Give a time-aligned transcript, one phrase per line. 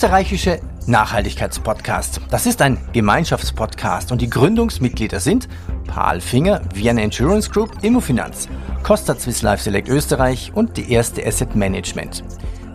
[0.00, 2.22] Österreichische Nachhaltigkeitspodcast.
[2.30, 5.46] Das ist ein Gemeinschaftspodcast und die Gründungsmitglieder sind
[5.88, 8.48] Paul Finger, Vienna Insurance Group, Immofinanz,
[8.82, 12.24] Costa Swiss Life Select Österreich und die erste Asset Management.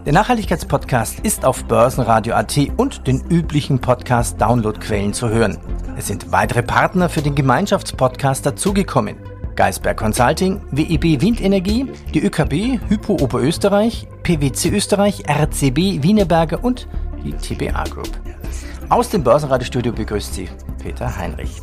[0.05, 5.57] Der Nachhaltigkeitspodcast ist auf Börsenradio.at und den üblichen Podcast-Downloadquellen zu hören.
[5.97, 9.15] Es sind weitere Partner für den Gemeinschaftspodcast dazugekommen.
[9.55, 16.87] Geisberg Consulting, WEB Windenergie, die ÖKB, Hypo Oberösterreich, PwC Österreich, RCB Wienerberger und
[17.25, 18.09] die TBA Group.
[18.89, 20.47] Aus dem Börsenradiostudio begrüßt Sie
[20.81, 21.61] Peter Heinrich.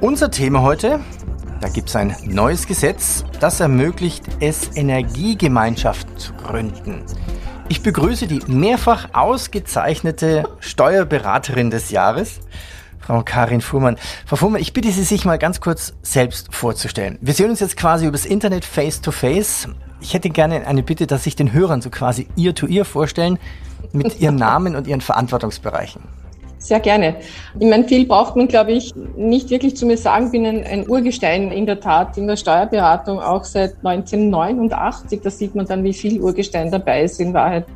[0.00, 1.00] Unser Thema heute,
[1.60, 7.02] da gibt es ein neues Gesetz, das ermöglicht es, Energiegemeinschaften zu gründen.
[7.70, 12.40] Ich begrüße die mehrfach ausgezeichnete Steuerberaterin des Jahres,
[13.00, 13.96] Frau Karin Fuhrmann.
[14.26, 17.18] Frau Fuhrmann, ich bitte Sie, sich mal ganz kurz selbst vorzustellen.
[17.22, 19.68] Wir sehen uns jetzt quasi übers Internet face to face.
[20.00, 23.38] Ich hätte gerne eine Bitte, dass sich den Hörern so quasi ihr to ihr vorstellen
[23.92, 26.02] mit ihren Namen und ihren Verantwortungsbereichen.
[26.64, 27.16] Sehr gerne.
[27.60, 30.26] Ich meine, viel braucht man, glaube ich, nicht wirklich zu mir sagen.
[30.26, 35.20] Ich bin ein, ein, Urgestein in der Tat in der Steuerberatung auch seit 1989.
[35.22, 37.66] Da sieht man dann, wie viel Urgestein dabei ist in Wahrheit.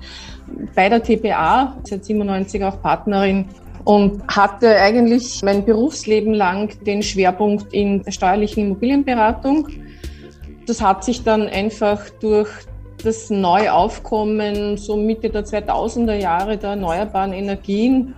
[0.75, 3.45] Bei der TPA, seit 97 auch Partnerin
[3.84, 9.69] und hatte eigentlich mein Berufsleben lang den Schwerpunkt in der steuerlichen Immobilienberatung.
[10.67, 12.48] Das hat sich dann einfach durch
[13.05, 18.15] das Neuaufkommen so Mitte der 2000er Jahre der erneuerbaren Energien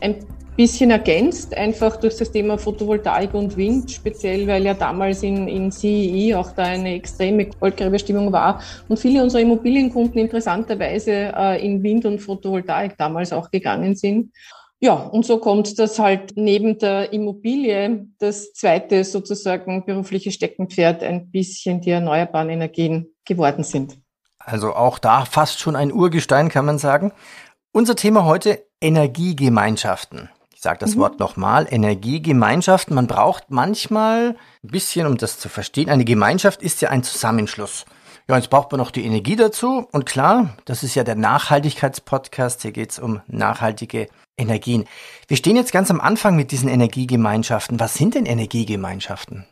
[0.00, 0.16] ein
[0.56, 5.72] bisschen ergänzt, einfach durch das Thema Photovoltaik und Wind, speziell weil ja damals in, in
[5.72, 11.82] CEE e auch da eine extreme Goldgräberstimmung war und viele unserer Immobilienkunden interessanterweise äh, in
[11.82, 14.30] Wind und Photovoltaik damals auch gegangen sind.
[14.80, 21.30] Ja, und so kommt das halt neben der Immobilie das zweite sozusagen berufliche Steckenpferd ein
[21.30, 24.03] bisschen die erneuerbaren Energien geworden sind.
[24.44, 27.12] Also auch da fast schon ein Urgestein, kann man sagen.
[27.72, 30.30] Unser Thema heute Energiegemeinschaften.
[30.54, 31.00] Ich sage das mhm.
[31.00, 32.94] Wort nochmal, Energiegemeinschaften.
[32.94, 35.90] Man braucht manchmal ein bisschen, um das zu verstehen.
[35.90, 37.84] Eine Gemeinschaft ist ja ein Zusammenschluss.
[38.28, 39.86] Ja, jetzt braucht man noch die Energie dazu.
[39.92, 42.62] Und klar, das ist ja der Nachhaltigkeitspodcast.
[42.62, 44.86] Hier geht es um nachhaltige Energien.
[45.28, 47.78] Wir stehen jetzt ganz am Anfang mit diesen Energiegemeinschaften.
[47.78, 49.46] Was sind denn Energiegemeinschaften?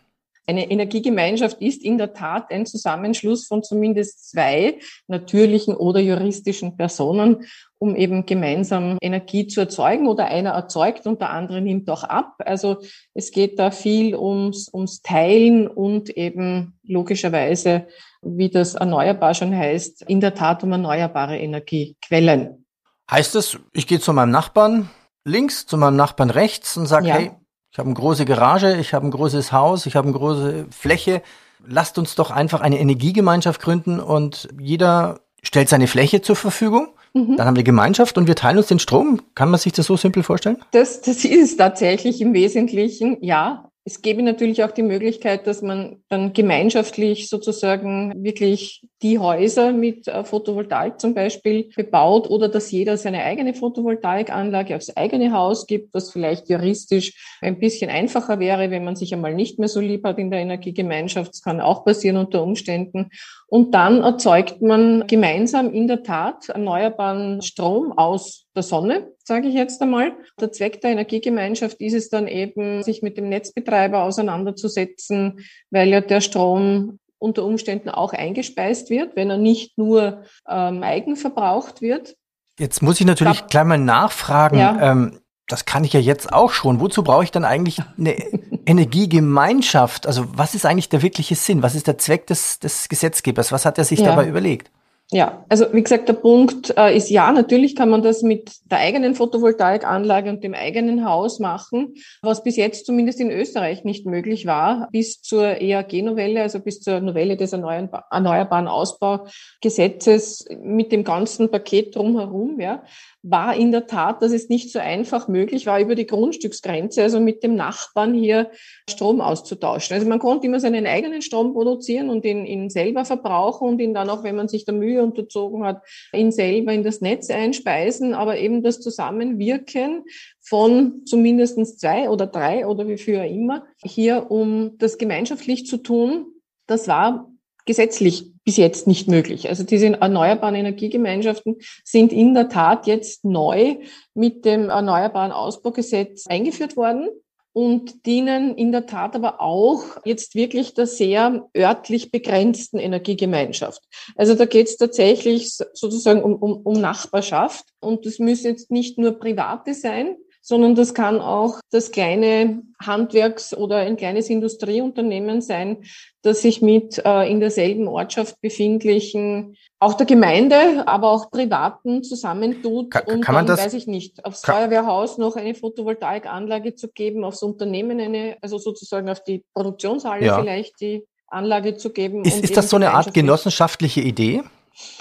[0.47, 7.45] Eine Energiegemeinschaft ist in der Tat ein Zusammenschluss von zumindest zwei natürlichen oder juristischen Personen,
[7.79, 12.35] um eben gemeinsam Energie zu erzeugen oder einer erzeugt und der andere nimmt auch ab.
[12.39, 12.79] Also
[13.15, 17.87] es geht da viel ums, ums Teilen und eben logischerweise,
[18.21, 22.67] wie das erneuerbar schon heißt, in der Tat um erneuerbare Energiequellen.
[23.09, 24.91] Heißt es, ich gehe zu meinem Nachbarn
[25.25, 27.15] links, zu meinem Nachbarn rechts und sage, ja.
[27.15, 27.31] hey,
[27.73, 31.23] ich habe eine große Garage, ich habe ein großes Haus, ich habe eine große Fläche.
[31.67, 36.89] Lasst uns doch einfach eine Energiegemeinschaft gründen und jeder stellt seine Fläche zur Verfügung.
[37.15, 37.39] Mhm.
[37.39, 39.23] Dann haben wir Gemeinschaft und wir teilen uns den Strom.
[39.35, 40.59] Kann man sich das so simpel vorstellen?
[40.73, 43.71] Das, das ist tatsächlich im Wesentlichen, ja.
[43.85, 50.07] Es gäbe natürlich auch die Möglichkeit, dass man dann gemeinschaftlich sozusagen wirklich die Häuser mit
[50.07, 55.93] äh, Photovoltaik zum Beispiel bebaut oder dass jeder seine eigene Photovoltaikanlage aufs eigene Haus gibt,
[55.93, 60.05] was vielleicht juristisch ein bisschen einfacher wäre, wenn man sich einmal nicht mehr so lieb
[60.05, 61.31] hat in der Energiegemeinschaft.
[61.31, 63.11] Das kann auch passieren unter Umständen.
[63.49, 69.55] Und dann erzeugt man gemeinsam in der Tat erneuerbaren Strom aus der Sonne, sage ich
[69.55, 70.13] jetzt einmal.
[70.41, 75.41] Der Zweck der Energiegemeinschaft ist es dann eben, sich mit dem Netzbetreiber auseinanderzusetzen,
[75.71, 81.81] weil ja der Strom unter Umständen auch eingespeist wird, wenn er nicht nur ähm, eigenverbraucht
[81.81, 82.17] wird.
[82.59, 84.59] Jetzt muss ich natürlich Glaub, gleich mal nachfragen.
[84.59, 84.93] Ja.
[84.93, 86.81] Ähm, das kann ich ja jetzt auch schon.
[86.81, 88.15] Wozu brauche ich dann eigentlich eine
[88.67, 90.07] Energiegemeinschaft?
[90.07, 91.63] Also was ist eigentlich der wirkliche Sinn?
[91.63, 93.53] Was ist der Zweck des, des Gesetzgebers?
[93.53, 94.07] Was hat er sich ja.
[94.07, 94.71] dabei überlegt?
[95.15, 98.79] Ja, also wie gesagt, der Punkt äh, ist ja, natürlich kann man das mit der
[98.79, 104.47] eigenen Photovoltaikanlage und dem eigenen Haus machen, was bis jetzt zumindest in Österreich nicht möglich
[104.47, 111.95] war, bis zur EAG-Novelle, also bis zur Novelle des Erneuerbaren Ausbaugesetzes mit dem ganzen Paket
[111.95, 112.83] drumherum, ja
[113.23, 117.21] war in der Tat, dass es nicht so einfach möglich war, über die Grundstücksgrenze, also
[117.21, 118.51] mit dem Nachbarn hier
[118.91, 119.95] Strom auszutauschen.
[119.95, 123.95] Also man konnte immer seinen eigenen Strom produzieren und ihn, ihn selber verbrauchen und ihn
[123.95, 125.83] dann auch, wenn man sich der Mühe unterzogen hat,
[126.13, 128.15] ihn selber in das Netz einspeisen.
[128.15, 130.05] Aber eben das Zusammenwirken
[130.41, 136.27] von zumindestens zwei oder drei oder wie viel immer hier, um das gemeinschaftlich zu tun,
[136.67, 137.29] das war
[137.65, 139.49] gesetzlich bis jetzt nicht möglich.
[139.49, 143.77] Also diese erneuerbaren Energiegemeinschaften sind in der Tat jetzt neu
[144.15, 147.09] mit dem Erneuerbaren Ausbaugesetz eingeführt worden.
[147.53, 153.83] Und dienen in der Tat aber auch jetzt wirklich der sehr örtlich begrenzten Energiegemeinschaft.
[154.17, 158.99] Also da geht es tatsächlich sozusagen um, um, um Nachbarschaft und das müssen jetzt nicht
[158.99, 165.85] nur private sein, sondern das kann auch das kleine Handwerks- oder ein kleines Industrieunternehmen sein,
[166.23, 172.91] das sich mit äh, in derselben Ortschaft befindlichen, auch der Gemeinde, aber auch Privaten zusammentut,
[172.91, 176.89] kann, kann man dann, das, weiß ich nicht, aufs kann, Feuerwehrhaus noch eine Photovoltaikanlage zu
[176.89, 180.41] geben, aufs Unternehmen eine, also sozusagen auf die Produktionshalle ja.
[180.41, 182.25] vielleicht die Anlage zu geben.
[182.25, 184.43] Ist, ist das so eine Art genossenschaftliche Idee?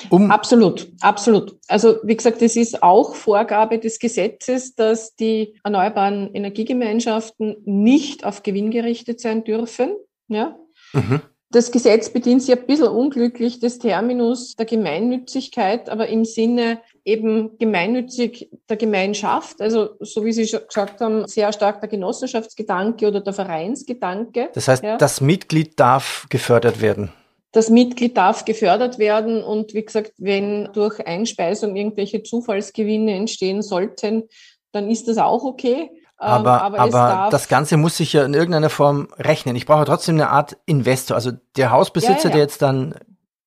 [0.09, 1.57] Um absolut, absolut.
[1.67, 8.43] Also wie gesagt, es ist auch Vorgabe des Gesetzes, dass die erneuerbaren Energiegemeinschaften nicht auf
[8.43, 9.95] Gewinn gerichtet sein dürfen.
[10.27, 10.55] Ja?
[10.93, 11.21] Mhm.
[11.51, 17.57] Das Gesetz bedient sich ein bisschen unglücklich des Terminus der Gemeinnützigkeit, aber im Sinne eben
[17.57, 23.19] gemeinnützig der Gemeinschaft, also so wie Sie schon gesagt haben, sehr stark der Genossenschaftsgedanke oder
[23.19, 24.49] der Vereinsgedanke.
[24.53, 24.97] Das heißt, ja.
[24.97, 27.11] das Mitglied darf gefördert werden.
[27.51, 34.23] Das Mitglied darf gefördert werden und wie gesagt, wenn durch Einspeisung irgendwelche Zufallsgewinne entstehen sollten,
[34.71, 35.89] dann ist das auch okay.
[36.21, 39.55] Ähm, aber, aber, aber das Ganze muss sich ja in irgendeiner Form rechnen.
[39.55, 41.15] Ich brauche trotzdem eine Art Investor.
[41.15, 42.29] Also der Hausbesitzer, ja, ja.
[42.29, 42.95] der jetzt dann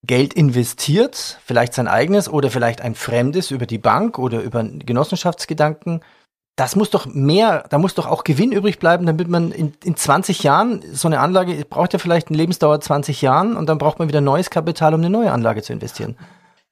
[0.02, 4.80] Geld investiert, vielleicht sein eigenes oder vielleicht ein fremdes über die Bank oder über einen
[4.80, 6.00] Genossenschaftsgedanken,
[6.56, 9.96] das muss doch mehr, da muss doch auch Gewinn übrig bleiben, damit man in, in
[9.96, 13.98] 20 Jahren, so eine Anlage braucht ja vielleicht eine Lebensdauer 20 Jahren und dann braucht
[13.98, 16.16] man wieder neues Kapital, um eine neue Anlage zu investieren.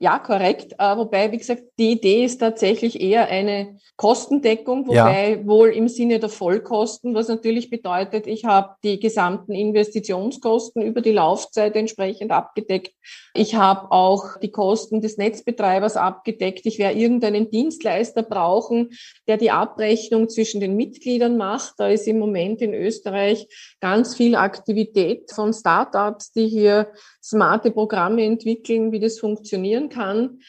[0.03, 0.73] Ja, korrekt.
[0.81, 5.47] Äh, wobei, wie gesagt, die Idee ist tatsächlich eher eine Kostendeckung, wobei ja.
[5.47, 11.13] wohl im Sinne der Vollkosten, was natürlich bedeutet, ich habe die gesamten Investitionskosten über die
[11.13, 12.91] Laufzeit entsprechend abgedeckt.
[13.33, 16.67] Ich habe auch die Kosten des Netzbetreibers abgedeckt.
[16.67, 18.91] Ich werde irgendeinen Dienstleister brauchen,
[19.29, 21.75] der die Abrechnung zwischen den Mitgliedern macht.
[21.79, 23.47] Da ist im Moment in Österreich
[23.81, 26.89] ganz viel Aktivität von Startups, die hier
[27.23, 30.41] smarte Programme entwickeln, wie das funktionieren kann.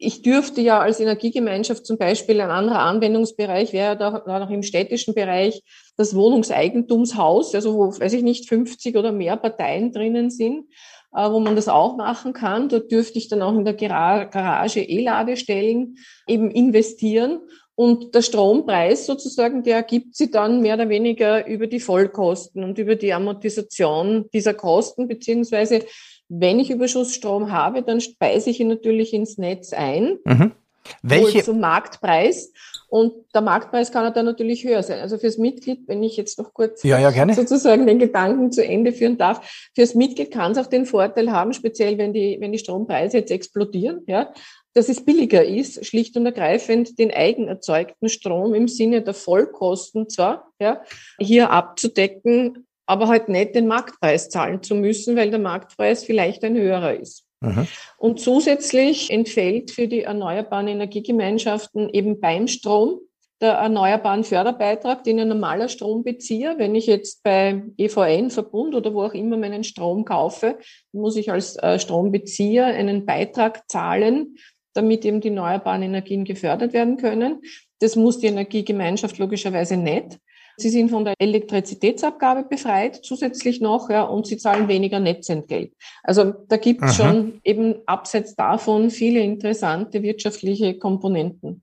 [0.00, 4.62] Ich dürfte ja als Energiegemeinschaft zum Beispiel ein anderer Anwendungsbereich wäre da, da noch im
[4.62, 5.62] städtischen Bereich
[5.96, 10.66] das Wohnungseigentumshaus, also wo, weiß ich nicht, 50 oder mehr Parteien drinnen sind,
[11.12, 12.68] äh, wo man das auch machen kann.
[12.68, 15.96] Dort dürfte ich dann auch in der Garage E-Ladestellen
[16.28, 17.40] eben investieren.
[17.78, 22.76] Und der Strompreis sozusagen, der ergibt sie dann mehr oder weniger über die Vollkosten und
[22.76, 25.84] über die Amortisation dieser Kosten, beziehungsweise
[26.28, 30.18] wenn ich Überschussstrom habe, dann speise ich ihn natürlich ins Netz ein.
[30.24, 30.54] Mhm.
[31.02, 31.44] Welche?
[31.44, 32.52] Zum Marktpreis.
[32.88, 34.98] Und der Marktpreis kann dann natürlich höher sein.
[34.98, 38.92] Also fürs Mitglied, wenn ich jetzt noch kurz ja, ja, sozusagen den Gedanken zu Ende
[38.92, 42.58] führen darf, fürs Mitglied kann es auch den Vorteil haben, speziell wenn die, wenn die
[42.58, 44.32] Strompreise jetzt explodieren, ja,
[44.74, 50.52] dass es billiger ist, schlicht und ergreifend den eigenerzeugten Strom im Sinne der Vollkosten zwar,
[50.60, 50.82] ja,
[51.18, 56.56] hier abzudecken, aber halt nicht den Marktpreis zahlen zu müssen, weil der Marktpreis vielleicht ein
[56.56, 57.24] höherer ist.
[57.40, 57.66] Mhm.
[57.98, 63.00] Und zusätzlich entfällt für die erneuerbaren Energiegemeinschaften eben beim Strom
[63.40, 69.04] der erneuerbaren Förderbeitrag, den ein normaler Strombezieher, wenn ich jetzt bei EVN, Verbund oder wo
[69.04, 70.58] auch immer meinen Strom kaufe,
[70.92, 74.36] muss ich als äh, Strombezieher einen Beitrag zahlen,
[74.78, 77.42] damit eben die erneuerbaren Energien gefördert werden können.
[77.80, 80.18] Das muss die Energiegemeinschaft logischerweise nicht.
[80.60, 85.72] Sie sind von der Elektrizitätsabgabe befreit, zusätzlich noch, ja, und sie zahlen weniger Netzentgelt.
[86.02, 91.62] Also da gibt es schon eben abseits davon viele interessante wirtschaftliche Komponenten.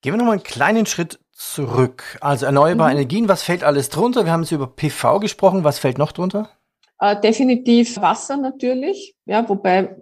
[0.00, 2.18] Gehen wir nochmal einen kleinen Schritt zurück.
[2.20, 2.98] Also erneuerbare mhm.
[2.98, 4.24] Energien, was fällt alles drunter?
[4.24, 6.48] Wir haben jetzt über PV gesprochen, was fällt noch drunter?
[7.00, 9.96] Äh, definitiv Wasser natürlich, ja, wobei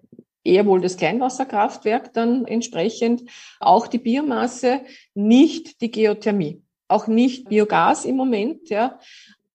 [0.44, 3.22] eher wohl das Kleinwasserkraftwerk dann entsprechend,
[3.60, 4.82] auch die Biomasse,
[5.14, 8.68] nicht die Geothermie auch nicht Biogas im Moment.
[8.70, 8.98] Ja.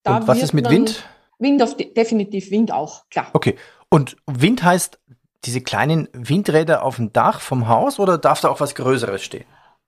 [0.04, 1.04] Da Und was ist mit Wind?
[1.40, 3.30] Wind auf definitiv Wind auch, klar.
[3.34, 3.56] Okay.
[3.90, 5.00] Und Wind heißt
[5.46, 9.46] diese kleinen Windräder auf dem Dach vom Haus oder darf da auch was Größeres stehen?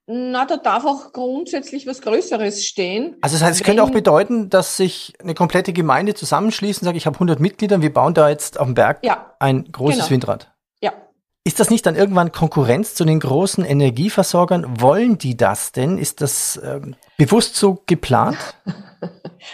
[0.08, 3.18] Na, da darf auch grundsätzlich was Größeres stehen.
[3.22, 6.98] Also das heißt, es könnte auch bedeuten, dass sich eine komplette Gemeinde zusammenschließt und sagt,
[6.98, 10.10] ich habe 100 Mitglieder, wir bauen da jetzt auf dem Berg ja, ein großes genau.
[10.10, 10.51] Windrad.
[11.44, 14.80] Ist das nicht dann irgendwann Konkurrenz zu den großen Energieversorgern?
[14.80, 15.98] Wollen die das denn?
[15.98, 18.38] Ist das ähm, bewusst so geplant?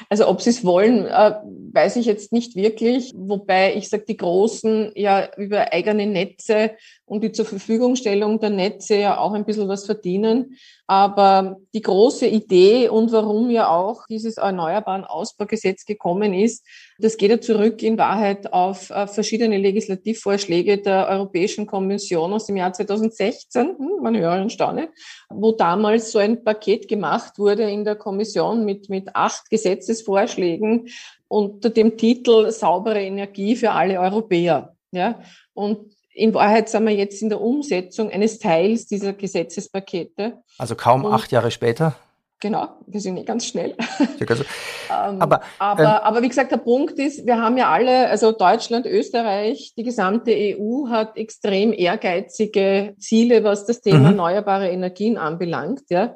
[0.10, 1.32] Also ob sie es wollen, äh,
[1.78, 6.72] weiß ich jetzt nicht wirklich, wobei ich sage, die Großen ja über eigene Netze
[7.06, 10.58] und die zur Verfügungstellung der Netze ja auch ein bisschen was verdienen.
[10.88, 16.66] Aber die große Idee und warum ja auch dieses Erneuerbaren Ausbaugesetz gekommen ist,
[16.98, 22.58] das geht ja zurück in Wahrheit auf äh, verschiedene Legislativvorschläge der Europäischen Kommission aus dem
[22.58, 24.90] Jahr 2016, hm, man höre und staune,
[25.30, 30.88] wo damals so ein Paket gemacht wurde in der Kommission mit, mit acht Gesetzesvorschlägen
[31.28, 34.76] unter dem Titel saubere Energie für alle Europäer.
[34.92, 35.20] Ja,
[35.54, 40.42] und in Wahrheit sind wir jetzt in der Umsetzung eines Teils dieser Gesetzespakete.
[40.58, 41.96] Also kaum Und acht Jahre später.
[42.40, 43.76] Genau, wir sind nicht ganz schnell.
[44.20, 48.32] ähm, aber, aber, ähm, aber wie gesagt, der Punkt ist, wir haben ja alle, also
[48.32, 54.06] Deutschland, Österreich, die gesamte EU hat extrem ehrgeizige Ziele, was das Thema mhm.
[54.06, 55.82] erneuerbare Energien anbelangt.
[55.90, 56.16] Ja.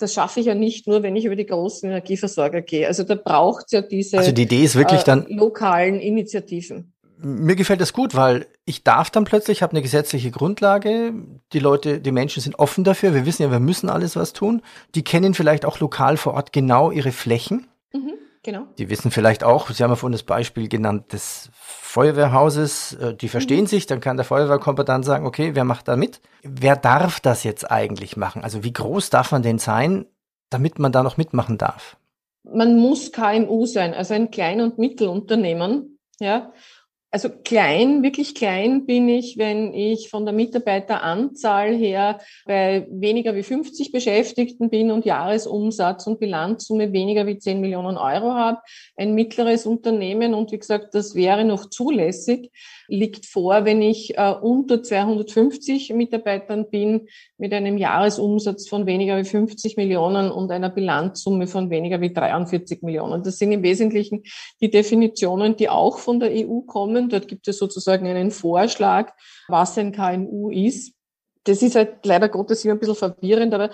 [0.00, 2.86] Das schaffe ich ja nicht nur, wenn ich über die großen Energieversorger gehe.
[2.86, 6.92] Also da braucht es ja diese also die Idee ist wirklich äh, dann lokalen Initiativen
[7.22, 11.12] mir gefällt das gut, weil ich darf dann plötzlich, habe eine gesetzliche Grundlage,
[11.52, 14.62] die Leute, die Menschen sind offen dafür, wir wissen ja, wir müssen alles was tun.
[14.94, 17.68] Die kennen vielleicht auch lokal vor Ort genau ihre Flächen.
[17.92, 18.66] Mhm, Genau.
[18.78, 23.26] Die wissen vielleicht auch, Sie haben ja vorhin das Beispiel genannt des Feuerwehrhauses, äh, die
[23.26, 23.30] mhm.
[23.30, 23.66] verstehen mhm.
[23.66, 26.20] sich, dann kann der Feuerwehrkompetent sagen, okay, wer macht da mit?
[26.42, 28.42] Wer darf das jetzt eigentlich machen?
[28.42, 30.06] Also wie groß darf man denn sein,
[30.48, 31.98] damit man da noch mitmachen darf?
[32.42, 36.52] Man muss KMU sein, also ein Klein- und Mittelunternehmen, ja.
[37.12, 43.42] Also klein, wirklich klein bin ich, wenn ich von der Mitarbeiteranzahl her bei weniger wie
[43.42, 48.58] 50 Beschäftigten bin und Jahresumsatz und Bilanzsumme weniger wie 10 Millionen Euro habe.
[48.96, 52.52] Ein mittleres Unternehmen und wie gesagt, das wäre noch zulässig
[52.90, 59.24] liegt vor, wenn ich äh, unter 250 Mitarbeitern bin, mit einem Jahresumsatz von weniger wie
[59.24, 63.22] 50 Millionen und einer Bilanzsumme von weniger wie 43 Millionen.
[63.22, 64.24] Das sind im Wesentlichen
[64.60, 67.08] die Definitionen, die auch von der EU kommen.
[67.08, 69.12] Dort gibt es sozusagen einen Vorschlag,
[69.48, 70.94] was ein KMU ist.
[71.44, 73.70] Das ist halt leider Gottes immer ein bisschen verwirrend, aber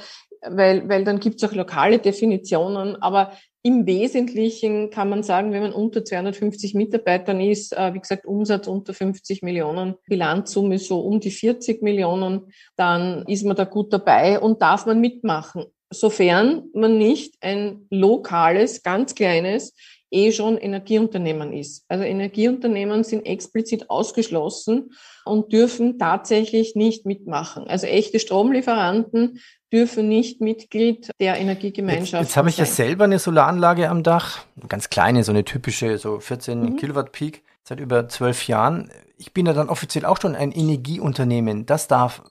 [0.48, 2.96] weil, weil dann gibt es auch lokale Definitionen.
[3.02, 3.32] Aber
[3.62, 8.68] im Wesentlichen kann man sagen, wenn man unter 250 Mitarbeitern ist, äh, wie gesagt, Umsatz
[8.68, 14.38] unter 50 Millionen, Bilanzsumme so um die 40 Millionen, dann ist man da gut dabei
[14.38, 15.64] und darf man mitmachen.
[15.90, 19.74] Sofern man nicht ein lokales, ganz kleines,
[20.10, 21.84] eh schon Energieunternehmen ist.
[21.88, 24.92] Also Energieunternehmen sind explizit ausgeschlossen
[25.24, 27.66] und dürfen tatsächlich nicht mitmachen.
[27.66, 29.40] Also echte Stromlieferanten
[29.72, 32.20] dürfen nicht Mitglied der Energiegemeinschaft sein.
[32.20, 35.98] Jetzt, jetzt habe ich ja selber eine Solaranlage am Dach, ganz kleine, so eine typische,
[35.98, 36.76] so 14 mhm.
[36.76, 38.90] Kilowatt Peak, seit über zwölf Jahren.
[39.18, 41.66] Ich bin ja dann offiziell auch schon ein Energieunternehmen.
[41.66, 42.22] Das darf.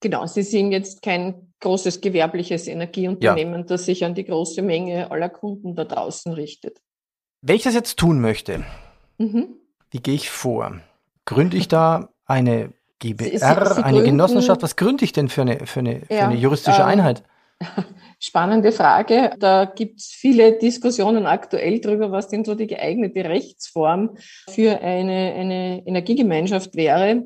[0.00, 3.66] Genau, Sie sind jetzt kein großes gewerbliches Energieunternehmen, ja.
[3.66, 6.80] das sich an die große Menge aller Kunden da draußen richtet.
[7.42, 8.64] Wenn ich das jetzt tun möchte,
[9.18, 9.48] mhm.
[9.90, 10.80] wie gehe ich vor?
[11.24, 14.62] Gründe ich da eine GBR, Sie, Sie eine Genossenschaft.
[14.62, 17.22] Was gründe ich denn für eine, für eine, ja, für eine juristische ähm, Einheit?
[18.18, 19.32] Spannende Frage.
[19.38, 24.16] Da gibt es viele Diskussionen aktuell darüber, was denn so die geeignete Rechtsform
[24.48, 27.24] für eine, eine Energiegemeinschaft wäre.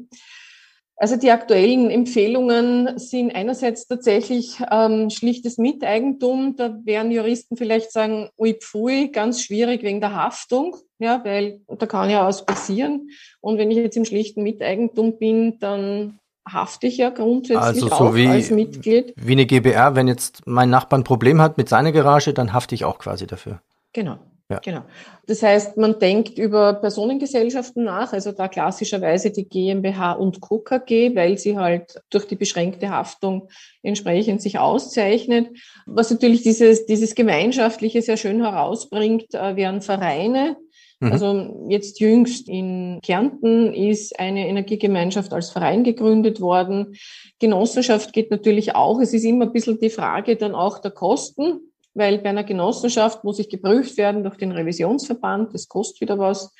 [1.00, 6.57] Also die aktuellen Empfehlungen sind einerseits tatsächlich ähm, schlichtes Miteigentum.
[6.57, 11.87] Da werden Juristen vielleicht sagen, ui pfui, ganz schwierig wegen der Haftung, ja, weil da
[11.87, 13.09] kann ja was passieren.
[13.40, 17.95] Und wenn ich jetzt im schlichten Miteigentum bin, dann hafte ich ja grundsätzlich also so
[17.95, 19.14] auch wie, als Mitglied.
[19.16, 22.75] Wie eine GBR, wenn jetzt mein Nachbar ein Problem hat mit seiner Garage, dann hafte
[22.75, 23.62] ich auch quasi dafür.
[23.95, 24.19] Genau.
[24.50, 24.59] Ja.
[24.59, 24.83] Genau.
[25.26, 30.59] Das heißt, man denkt über Personengesellschaften nach, also da klassischerweise die GmbH und Co.
[30.59, 33.49] KG, weil sie halt durch die beschränkte Haftung
[33.83, 35.50] entsprechend sich auszeichnet.
[35.87, 40.57] Was natürlich dieses, dieses Gemeinschaftliche sehr schön herausbringt, äh, wären Vereine.
[40.99, 41.12] Mhm.
[41.12, 46.97] Also jetzt jüngst in Kärnten ist eine Energiegemeinschaft als Verein gegründet worden.
[47.38, 49.00] Genossenschaft geht natürlich auch.
[49.00, 51.70] Es ist immer ein bisschen die Frage dann auch der Kosten
[52.00, 56.52] weil bei einer Genossenschaft muss ich geprüft werden durch den Revisionsverband, das kostet wieder was.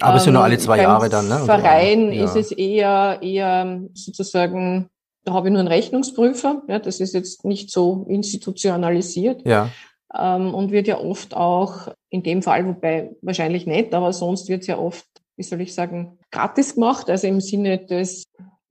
[0.00, 1.38] Aber es sind nur alle zwei ähm, Jahre dann, ne?
[1.46, 2.24] Verein ja.
[2.24, 4.90] ist es eher, eher sozusagen,
[5.24, 9.46] da habe ich nur einen Rechnungsprüfer, ja, das ist jetzt nicht so institutionalisiert.
[9.46, 9.70] Ja.
[10.14, 14.62] Ähm, und wird ja oft auch, in dem Fall, wobei wahrscheinlich nicht, aber sonst wird
[14.62, 18.24] es ja oft, wie soll ich sagen, gratis gemacht, also im Sinne des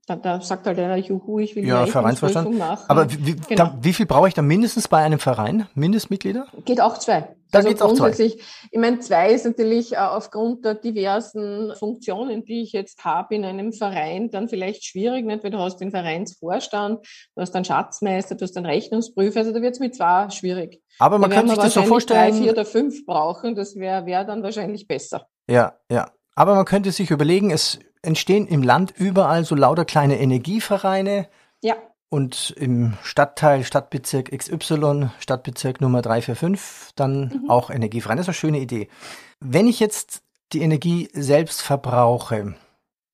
[0.07, 2.57] da, da sagt halt einer, juhu, ich will ja, Vereinsvorstand.
[2.57, 2.85] machen.
[2.87, 3.65] Aber wie, genau.
[3.65, 5.67] da, wie viel brauche ich da mindestens bei einem Verein?
[5.75, 6.47] Mindestmitglieder?
[6.63, 7.35] Geht auch zwei.
[7.51, 8.11] Da also geht's auch zwei.
[8.11, 8.37] Ich
[8.73, 13.73] meine, zwei ist natürlich äh, aufgrund der diversen Funktionen, die ich jetzt habe in einem
[13.73, 15.43] Verein, dann vielleicht schwierig, nicht?
[15.43, 19.61] weil du hast den Vereinsvorstand, du hast einen Schatzmeister, du hast einen Rechnungsprüfer, also da
[19.61, 20.81] wird es mit zwei schwierig.
[20.99, 22.31] Aber man da kann sich das so vorstellen.
[22.31, 25.27] drei, vier oder fünf brauchen, das wäre wär dann wahrscheinlich besser.
[25.49, 26.11] Ja, ja.
[26.35, 31.27] Aber man könnte sich überlegen, es entstehen im Land überall so lauter kleine Energievereine.
[31.61, 31.75] Ja.
[32.09, 37.49] Und im Stadtteil, Stadtbezirk XY, Stadtbezirk Nummer 345, dann mhm.
[37.49, 38.19] auch Energievereine.
[38.19, 38.87] Das ist eine schöne Idee.
[39.41, 40.21] Wenn ich jetzt
[40.53, 42.55] die Energie selbst verbrauche,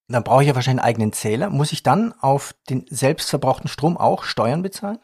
[0.07, 1.49] dann brauche ich ja wahrscheinlich einen eigenen Zähler.
[1.49, 4.99] Muss ich dann auf den selbstverbrauchten Strom auch Steuern bezahlen?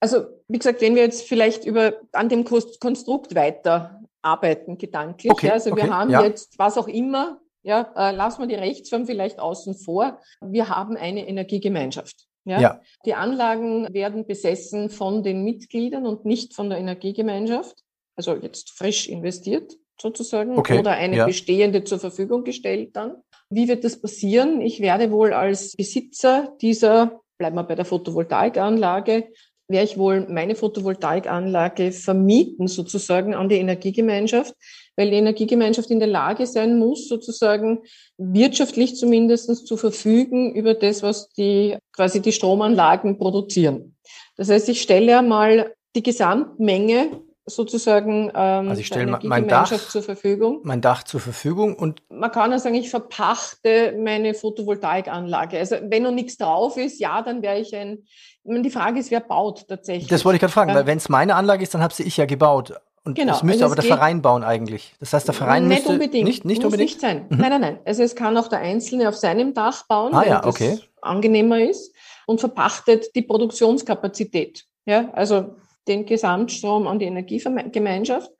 [0.00, 5.30] Also, wie gesagt, wenn wir jetzt vielleicht über, an dem Konstrukt weiter arbeiten, gedanklich.
[5.30, 6.22] Okay, ja, also okay, wir haben ja.
[6.22, 10.20] jetzt, was auch immer, ja, äh, lassen wir die Rechtsform vielleicht außen vor.
[10.40, 12.26] Wir haben eine Energiegemeinschaft.
[12.44, 12.60] Ja?
[12.60, 12.80] ja?
[13.04, 17.76] Die Anlagen werden besessen von den Mitgliedern und nicht von der Energiegemeinschaft.
[18.16, 21.26] Also jetzt frisch investiert sozusagen okay, oder eine ja.
[21.26, 23.16] bestehende zur Verfügung gestellt dann.
[23.50, 24.60] Wie wird das passieren?
[24.60, 29.28] Ich werde wohl als Besitzer dieser, bleiben wir bei der Photovoltaikanlage,
[29.68, 34.54] werde ich wohl meine Photovoltaikanlage vermieten sozusagen an die Energiegemeinschaft,
[35.00, 37.80] weil die Energiegemeinschaft in der Lage sein muss, sozusagen
[38.18, 43.96] wirtschaftlich zumindest zu verfügen über das, was die quasi die Stromanlagen produzieren.
[44.36, 50.02] Das heißt, ich stelle einmal die Gesamtmenge sozusagen ähm, also ich stelle mein Dach zur
[50.02, 50.60] Verfügung.
[50.64, 55.58] Mein Dach zur Verfügung und man kann ja sagen, ich verpachte meine Photovoltaikanlage.
[55.58, 58.04] Also wenn noch nichts drauf ist, ja, dann wäre ich ein.
[58.44, 60.08] meine, die Frage ist, wer baut tatsächlich?
[60.08, 60.76] Das wollte ich gerade fragen, ja.
[60.76, 62.74] weil wenn es meine Anlage ist, dann habe sie ich ja gebaut.
[63.04, 63.32] Und genau.
[63.32, 64.94] das müsste also aber der Verein bauen eigentlich.
[65.00, 66.24] Das heißt, der Verein nicht müsste unbedingt.
[66.24, 67.26] nicht, nicht Muss unbedingt nicht sein.
[67.30, 67.38] Mhm.
[67.38, 67.78] Nein, nein, nein.
[67.84, 70.76] Also es kann auch der Einzelne auf seinem Dach bauen, ah, ja, okay.
[70.76, 71.94] das angenehmer ist
[72.26, 74.66] und verpachtet die Produktionskapazität.
[74.84, 75.56] Ja, also
[75.88, 78.30] den Gesamtstrom an die Energiegemeinschaft.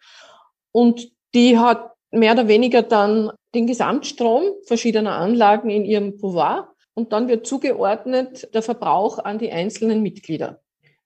[0.73, 7.13] Und die hat mehr oder weniger dann den Gesamtstrom verschiedener Anlagen in ihrem Pouvoir und
[7.13, 10.61] dann wird zugeordnet der Verbrauch an die einzelnen Mitglieder.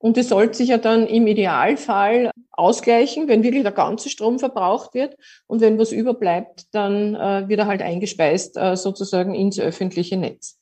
[0.04, 4.92] Und das sollte sich ja dann im Idealfall ausgleichen, wenn wirklich der ganze Strom verbraucht
[4.92, 5.16] wird.
[5.46, 10.58] Und wenn was überbleibt, dann äh, wird er halt eingespeist äh, sozusagen ins öffentliche Netz.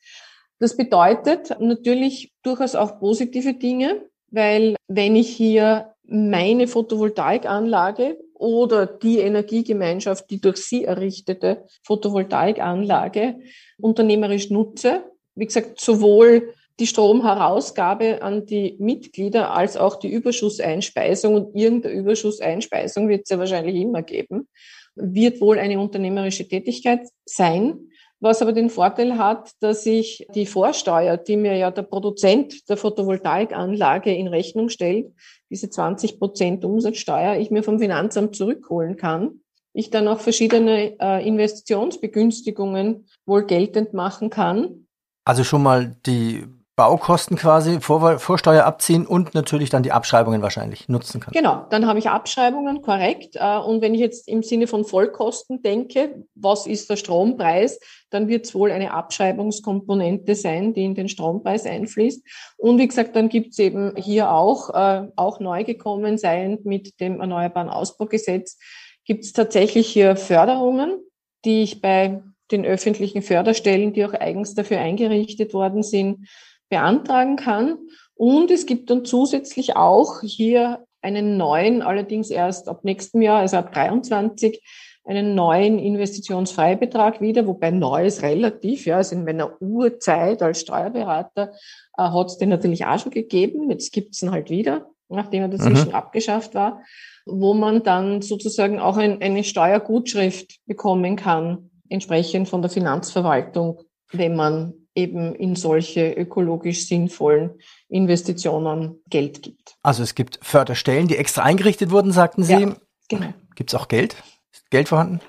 [0.61, 9.19] Das bedeutet natürlich durchaus auch positive Dinge weil wenn ich hier meine Photovoltaikanlage oder die
[9.19, 13.37] Energiegemeinschaft, die durch sie errichtete Photovoltaikanlage
[13.79, 21.55] unternehmerisch nutze, wie gesagt, sowohl die Stromherausgabe an die Mitglieder als auch die Überschusseinspeisung und
[21.55, 24.49] irgendeine Überschusseinspeisung wird es ja wahrscheinlich immer geben,
[24.97, 27.89] wird wohl eine unternehmerische Tätigkeit sein
[28.23, 32.77] was aber den Vorteil hat, dass ich die Vorsteuer, die mir ja der Produzent der
[32.77, 35.13] Photovoltaikanlage in Rechnung stellt,
[35.51, 39.41] diese 20 Prozent Umsatzsteuer, ich mir vom Finanzamt zurückholen kann.
[39.73, 44.87] Ich dann auch verschiedene äh, Investitionsbegünstigungen wohl geltend machen kann.
[45.25, 50.89] Also schon mal die Baukosten quasi vor, Vorsteuer abziehen und natürlich dann die Abschreibungen wahrscheinlich
[50.89, 51.33] nutzen kann.
[51.33, 53.37] Genau, dann habe ich Abschreibungen, korrekt.
[53.37, 58.27] Äh, und wenn ich jetzt im Sinne von Vollkosten denke, was ist der Strompreis, dann
[58.29, 62.27] wird es wohl eine Abschreibungskomponente sein, die in den Strompreis einfließt.
[62.57, 67.01] Und wie gesagt, dann gibt es eben hier auch, äh, auch neu gekommen, seiend mit
[67.01, 68.59] dem Erneuerbaren Ausbaugesetz,
[69.05, 70.99] gibt es tatsächlich hier Förderungen,
[71.45, 76.29] die ich bei den öffentlichen Förderstellen, die auch eigens dafür eingerichtet worden sind,
[76.73, 77.77] beantragen kann.
[78.15, 83.59] Und es gibt dann zusätzlich auch hier einen neuen, allerdings erst ab nächstem Jahr, also
[83.59, 84.63] ab 23,
[85.05, 91.53] einen neuen Investitionsfreibetrag wieder, wobei neu ist relativ, ja, also in meiner Urzeit als Steuerberater
[91.99, 95.43] äh, hat es den natürlich auch schon gegeben, jetzt gibt es ihn halt wieder, nachdem
[95.43, 95.95] er dazwischen mhm.
[95.95, 96.81] abgeschafft war,
[97.27, 103.83] wo man dann sozusagen auch ein, eine Steuergutschrift bekommen kann, entsprechend von der Finanzverwaltung,
[104.13, 109.77] wenn man eben in solche ökologisch sinnvollen Investitionen Geld gibt.
[109.83, 112.53] Also es gibt Förderstellen, die extra eingerichtet wurden, sagten Sie.
[112.53, 112.77] Ja,
[113.09, 113.33] genau.
[113.55, 114.17] Gibt es auch Geld?
[114.53, 115.21] Ist Geld vorhanden?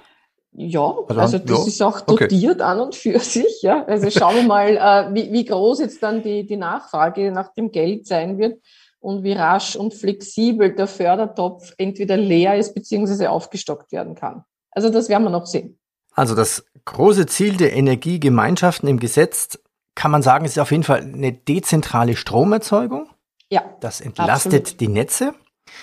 [0.56, 1.68] Ja, also, also das ja.
[1.68, 2.64] ist auch dotiert okay.
[2.64, 3.62] an und für sich.
[3.62, 3.86] Ja.
[3.86, 7.72] Also schauen wir mal, äh, wie, wie groß jetzt dann die, die Nachfrage nach dem
[7.72, 8.62] Geld sein wird
[9.00, 14.44] und wie rasch und flexibel der Fördertopf entweder leer ist beziehungsweise aufgestockt werden kann.
[14.72, 15.80] Also das werden wir noch sehen.
[16.14, 19.60] Also das große Ziel der Energiegemeinschaften im Gesetz
[19.96, 23.10] kann man sagen, ist auf jeden Fall eine dezentrale Stromerzeugung.
[23.50, 23.64] Ja.
[23.80, 24.80] Das entlastet absolut.
[24.80, 25.34] die Netze.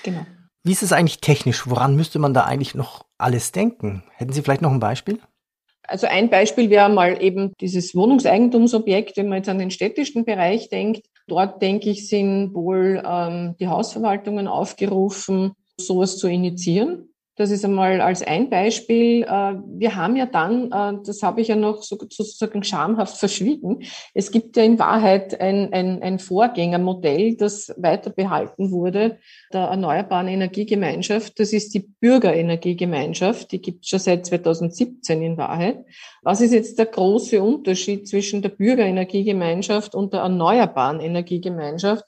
[0.02, 0.26] Genau.
[0.62, 1.68] Wie ist es eigentlich technisch?
[1.68, 4.02] Woran müsste man da eigentlich noch alles denken?
[4.16, 5.20] Hätten Sie vielleicht noch ein Beispiel?
[5.82, 10.68] Also ein Beispiel wäre mal eben dieses Wohnungseigentumsobjekt, wenn man jetzt an den städtischen Bereich
[10.68, 11.06] denkt.
[11.26, 17.10] Dort, denke ich, sind wohl ähm, die Hausverwaltungen aufgerufen, sowas zu initiieren.
[17.40, 19.22] Das ist einmal als ein Beispiel.
[19.22, 24.31] Äh, wir haben ja dann, äh, das habe ich ja noch sozusagen schamhaft verschwiegen, es
[24.31, 29.20] gibt ja in Wahrheit ein, ein, ein Vorgängermodell, das weiter behalten wurde,
[29.55, 31.40] der Erneuerbaren Energiegemeinschaft.
[31.40, 35.87] Das ist die Bürgerenergiegemeinschaft, die gibt es schon seit 2017 in Wahrheit.
[36.20, 42.05] Was ist jetzt der große Unterschied zwischen der Bürgerenergiegemeinschaft und der Erneuerbaren Energiegemeinschaft?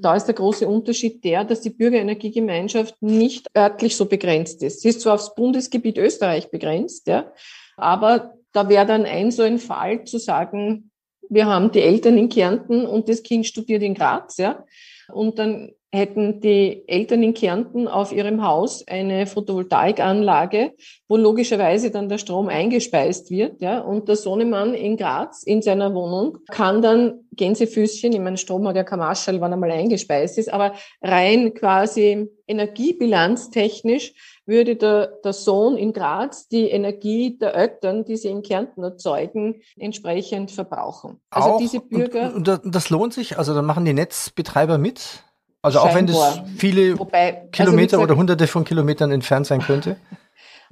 [0.00, 4.80] Da ist der große Unterschied der, dass die Bürgerenergiegemeinschaft nicht örtlich so begrenzt ist.
[4.80, 7.32] Sie ist zwar aufs Bundesgebiet Österreich begrenzt, ja,
[7.76, 10.90] aber da wäre dann ein so ein Fall zu sagen,
[11.28, 14.64] wir haben die Eltern in Kärnten und das Kind studiert in Graz, ja,
[15.12, 20.72] und dann hätten die Eltern in Kärnten auf ihrem Haus eine Photovoltaikanlage,
[21.08, 23.60] wo logischerweise dann der Strom eingespeist wird.
[23.60, 28.68] Ja, und der Sohnemann in Graz in seiner Wohnung kann dann Gänsefüßchen, ich meine, Strom
[28.68, 34.12] hat ja kein Marschall, wann einmal eingespeist ist, aber rein quasi energiebilanztechnisch
[34.46, 39.62] würde der, der Sohn in Graz die Energie der Eltern, die sie in Kärnten erzeugen,
[39.76, 41.20] entsprechend verbrauchen.
[41.30, 42.34] Also Auch, diese Bürger.
[42.34, 45.24] Und, und das lohnt sich, also da machen die Netzbetreiber mit?
[45.62, 49.60] Also auch wenn das viele Wobei, also Kilometer also oder hunderte von Kilometern entfernt sein
[49.60, 49.96] könnte?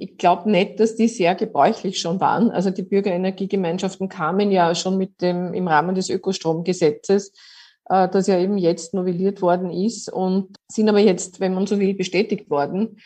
[0.01, 2.51] Ich glaube nicht, dass die sehr gebräuchlich schon waren.
[2.51, 7.33] Also die Bürgerenergiegemeinschaften kamen ja schon mit dem im Rahmen des Ökostromgesetzes,
[7.89, 11.81] äh, das ja eben jetzt novelliert worden ist und sind aber jetzt, wenn man so
[11.81, 13.01] will, bestätigt worden.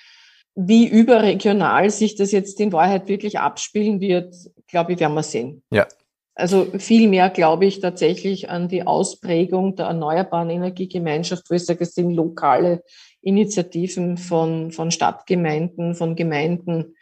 [0.54, 4.36] Wie überregional sich das jetzt in Wahrheit wirklich abspielen wird,
[4.68, 5.64] glaube ich, werden wir sehen.
[5.72, 5.88] Ja,
[6.36, 11.84] also viel mehr glaube ich tatsächlich an die Ausprägung der erneuerbaren Energiegemeinschaft, wo ich sage,
[11.84, 12.84] es sind lokale
[13.22, 16.96] Initiativen von, von Stadtgemeinden, von Gemeinden,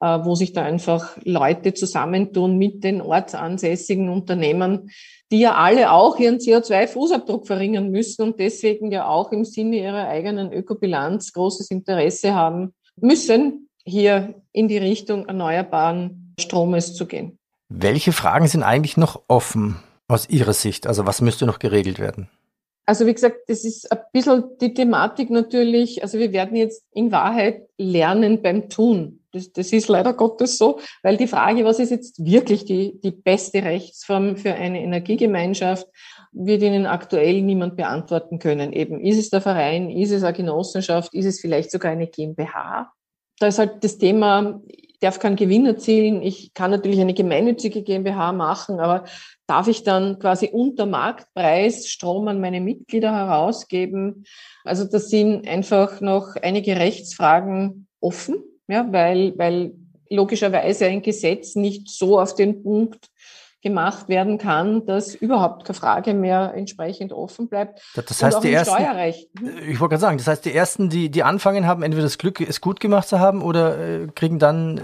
[0.00, 4.90] äh, wo sich da einfach Leute zusammentun mit den ortsansässigen Unternehmen,
[5.32, 10.06] die ja alle auch ihren CO2-Fußabdruck verringern müssen und deswegen ja auch im Sinne ihrer
[10.08, 17.38] eigenen Ökobilanz großes Interesse haben müssen, hier in die Richtung erneuerbaren Stromes zu gehen.
[17.68, 20.86] Welche Fragen sind eigentlich noch offen aus Ihrer Sicht?
[20.86, 22.28] Also was müsste noch geregelt werden?
[22.86, 26.02] Also wie gesagt, das ist ein bisschen die Thematik natürlich.
[26.02, 29.20] Also wir werden jetzt in Wahrheit lernen beim Tun.
[29.32, 33.10] Das, das ist leider Gottes so, weil die Frage, was ist jetzt wirklich die, die
[33.10, 35.88] beste Rechtsform für eine Energiegemeinschaft,
[36.32, 38.72] wird Ihnen aktuell niemand beantworten können.
[38.72, 42.92] Eben, ist es der Verein, ist es eine Genossenschaft, ist es vielleicht sogar eine GmbH?
[43.38, 44.60] Da ist halt das Thema,
[45.04, 46.22] darf keinen Gewinn erzielen.
[46.22, 49.04] Ich kann natürlich eine gemeinnützige GmbH machen, aber
[49.46, 54.24] darf ich dann quasi unter Marktpreis Strom an meine Mitglieder herausgeben?
[54.64, 59.74] Also das sind einfach noch einige Rechtsfragen offen, ja, weil, weil
[60.08, 63.10] logischerweise ein Gesetz nicht so auf den Punkt
[63.64, 67.80] gemacht werden kann, dass überhaupt keine Frage mehr entsprechend offen bleibt.
[67.96, 69.28] Das heißt, die ersten, Steuerrecht.
[69.66, 72.40] ich wollte gerade sagen, das heißt, die ersten, die, die anfangen haben, entweder das Glück,
[72.40, 74.82] es gut gemacht zu haben oder äh, kriegen dann äh,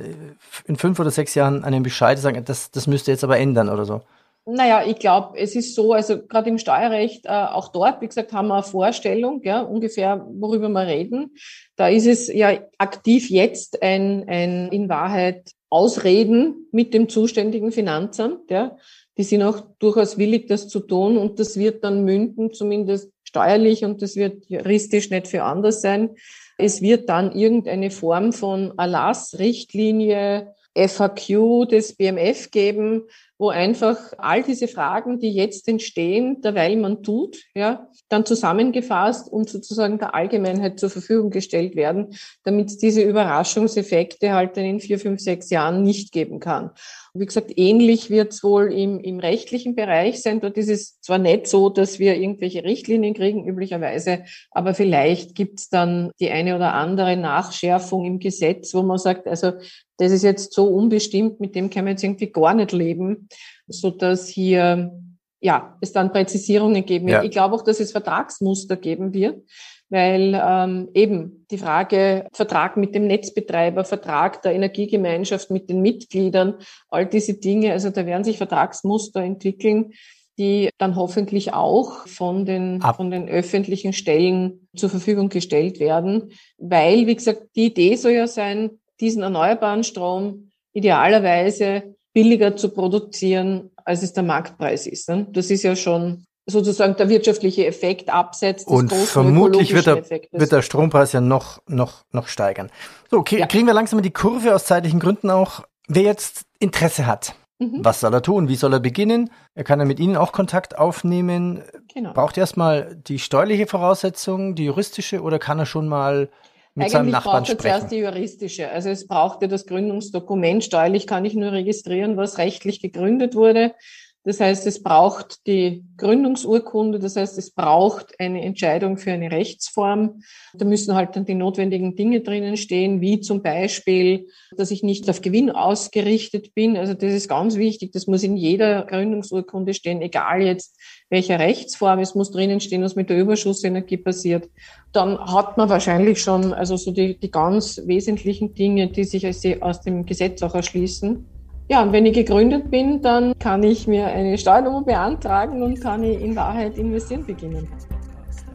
[0.65, 3.85] in fünf oder sechs Jahren einen Bescheid, sagen, das, das müsste jetzt aber ändern oder
[3.85, 4.01] so.
[4.47, 8.33] Naja, ich glaube, es ist so, also gerade im Steuerrecht, äh, auch dort, wie gesagt,
[8.33, 11.35] haben wir eine Vorstellung, ja, ungefähr, worüber wir reden.
[11.77, 18.51] Da ist es ja aktiv jetzt ein, ein in Wahrheit Ausreden mit dem zuständigen Finanzamt,
[18.51, 18.77] ja.
[19.17, 23.85] Die sind auch durchaus willig, das zu tun und das wird dann münden, zumindest steuerlich
[23.85, 26.11] und das wird juristisch nicht für anders sein.
[26.59, 33.05] Es wird dann irgendeine Form von Erlass, Richtlinie, FAQ des BMF geben,
[33.41, 39.49] wo einfach all diese Fragen, die jetzt entstehen, derweil man tut, ja, dann zusammengefasst und
[39.49, 42.09] sozusagen der Allgemeinheit zur Verfügung gestellt werden,
[42.45, 46.73] damit es diese Überraschungseffekte halt dann in vier, fünf, sechs Jahren nicht geben kann.
[47.15, 50.41] Und wie gesagt, ähnlich wird es wohl im, im rechtlichen Bereich sein.
[50.41, 55.61] Dort ist es zwar nicht so, dass wir irgendwelche Richtlinien kriegen, üblicherweise, aber vielleicht gibt
[55.61, 59.53] es dann die eine oder andere Nachschärfung im Gesetz, wo man sagt, also
[60.01, 63.29] das ist jetzt so unbestimmt, mit dem kann man jetzt irgendwie gar nicht leben,
[63.67, 64.93] so dass hier
[65.41, 67.19] ja es dann Präzisierungen geben wird.
[67.19, 67.25] Ja.
[67.25, 69.43] Ich glaube auch, dass es Vertragsmuster geben wird,
[69.89, 76.55] weil ähm, eben die Frage Vertrag mit dem Netzbetreiber, Vertrag der Energiegemeinschaft mit den Mitgliedern,
[76.89, 79.93] all diese Dinge, also da werden sich Vertragsmuster entwickeln,
[80.39, 87.07] die dann hoffentlich auch von den, von den öffentlichen Stellen zur Verfügung gestellt werden, weil,
[87.07, 94.03] wie gesagt, die Idee soll ja sein, diesen erneuerbaren Strom idealerweise billiger zu produzieren, als
[94.03, 95.09] es der Marktpreis ist.
[95.09, 95.27] Ne?
[95.31, 100.53] Das ist ja schon sozusagen der wirtschaftliche Effekt abseits des Und vermutlich wird der, wird
[100.53, 102.71] der Strompreis ja noch, noch, noch steigern.
[103.11, 103.47] So, okay, ja.
[103.47, 105.63] kriegen wir langsam die Kurve aus zeitlichen Gründen auch.
[105.87, 107.85] Wer jetzt Interesse hat, mhm.
[107.85, 108.49] was soll er tun?
[108.49, 109.31] Wie soll er beginnen?
[109.55, 111.63] Er kann ja mit Ihnen auch Kontakt aufnehmen.
[111.93, 112.13] Genau.
[112.13, 116.29] Braucht er erstmal die steuerliche Voraussetzung, die juristische, oder kann er schon mal
[116.75, 118.71] mit Eigentlich seinem Nachbarn braucht es zuerst die juristische.
[118.71, 120.63] Also es brauchte das Gründungsdokument.
[120.65, 123.75] Steuerlich kann ich nur registrieren, was rechtlich gegründet wurde.
[124.23, 130.23] Das heißt, es braucht die Gründungsurkunde, das heißt, es braucht eine Entscheidung für eine Rechtsform.
[130.53, 135.09] Da müssen halt dann die notwendigen Dinge drinnen stehen, wie zum Beispiel, dass ich nicht
[135.09, 136.77] auf Gewinn ausgerichtet bin.
[136.77, 137.93] Also das ist ganz wichtig.
[137.93, 140.77] Das muss in jeder Gründungsurkunde stehen, egal jetzt
[141.11, 141.99] welcher Rechtsform.
[141.99, 144.49] Es muss drinnen stehen, was mit der Überschussenergie passiert.
[144.93, 149.27] Dann hat man wahrscheinlich schon also so die, die ganz wesentlichen Dinge, die sich
[149.63, 151.27] aus dem Gesetz auch erschließen.
[151.69, 156.03] Ja, und wenn ich gegründet bin, dann kann ich mir eine Steuernummer beantragen und kann
[156.03, 157.69] ich in Wahrheit investieren beginnen.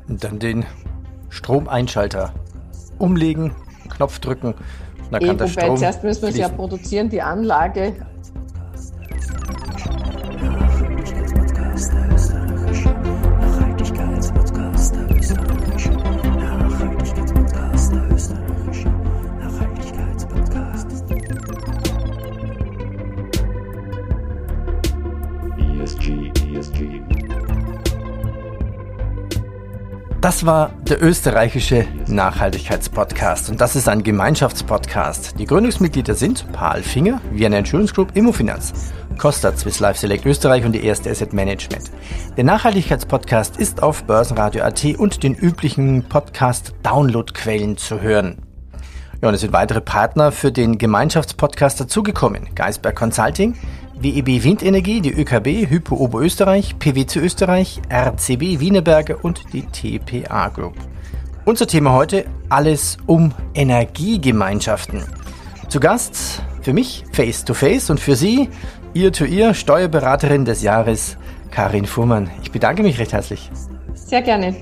[0.07, 0.65] Und dann den
[1.29, 2.33] Stromeinschalter
[2.99, 3.53] umlegen,
[3.89, 4.53] Knopf drücken.
[5.11, 7.93] Dann kann e, der Strom zuerst müssen wir es ja produzieren, die Anlage
[30.45, 35.39] War der österreichische Nachhaltigkeitspodcast und das ist ein Gemeinschaftspodcast.
[35.39, 40.73] Die Gründungsmitglieder sind Paul Finger, Vienna Insurance Group, Immofinanz, Costa Swiss Life Select Österreich und
[40.73, 41.89] die erste Asset Management.
[42.37, 48.37] Der Nachhaltigkeitspodcast ist auf Börsenradio.at und den üblichen Podcast-Download-Quellen zu hören.
[49.23, 52.53] Ja, und es sind weitere Partner für den Gemeinschaftspodcast dazugekommen.
[52.53, 53.55] Geisberg Consulting,
[53.99, 60.75] WEB Windenergie, die ÖKB, Hypo Oberösterreich, PwC Österreich, RCB Wienerberger und die TPA Group.
[61.45, 65.03] Unser Thema heute, alles um Energiegemeinschaften.
[65.69, 68.49] Zu Gast für mich Face to Face und für Sie,
[68.93, 71.17] Ear to Ear, Steuerberaterin des Jahres,
[71.51, 72.29] Karin Fuhrmann.
[72.43, 73.49] Ich bedanke mich recht herzlich.
[73.93, 74.55] Sehr gerne.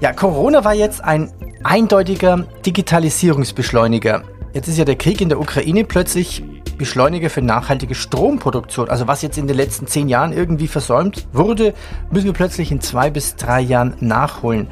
[0.00, 1.32] Ja, Corona war jetzt ein
[1.64, 4.22] eindeutiger Digitalisierungsbeschleuniger.
[4.54, 6.42] Jetzt ist ja der Krieg in der Ukraine plötzlich
[6.78, 8.88] Beschleuniger für nachhaltige Stromproduktion.
[8.88, 11.74] Also was jetzt in den letzten zehn Jahren irgendwie versäumt wurde,
[12.10, 14.68] müssen wir plötzlich in zwei bis drei Jahren nachholen.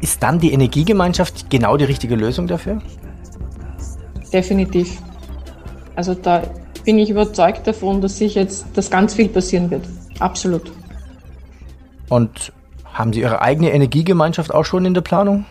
[0.00, 2.82] Ist dann die Energiegemeinschaft genau die richtige Lösung dafür?
[4.32, 5.00] Definitiv.
[5.94, 6.42] Also da
[6.84, 9.84] bin ich überzeugt davon, dass sich jetzt das ganz viel passieren wird.
[10.18, 10.72] Absolut.
[12.08, 12.52] Und
[12.92, 15.46] haben Sie Ihre eigene Energiegemeinschaft auch schon in der Planung?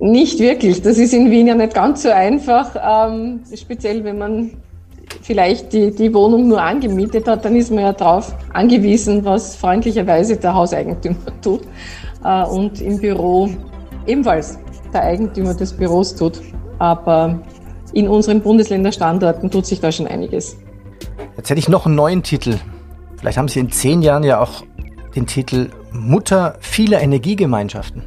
[0.00, 0.82] Nicht wirklich.
[0.82, 2.74] Das ist in Wien ja nicht ganz so einfach.
[2.76, 4.50] Ähm, speziell, wenn man
[5.24, 10.36] vielleicht die, die Wohnung nur angemietet hat, dann ist man ja darauf angewiesen, was freundlicherweise
[10.36, 11.62] der Hauseigentümer tut
[12.22, 13.48] äh, und im Büro
[14.06, 14.58] ebenfalls
[14.92, 16.40] der Eigentümer des Büros tut.
[16.78, 17.40] Aber
[17.94, 20.58] in unseren Bundesländerstandorten tut sich da schon einiges.
[21.36, 22.58] Jetzt hätte ich noch einen neuen Titel.
[23.16, 24.62] Vielleicht haben Sie in zehn Jahren ja auch
[25.16, 28.02] den Titel Mutter vieler Energiegemeinschaften.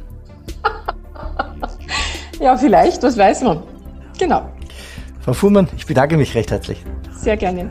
[2.40, 3.62] ja, vielleicht, das weiß man.
[4.18, 4.48] Genau.
[5.28, 6.82] Frau Fuhrmann, ich bedanke mich recht herzlich.
[7.12, 7.68] Sehr gerne.